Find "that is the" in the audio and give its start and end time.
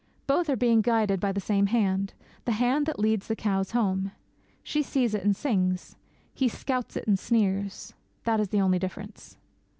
8.23-8.61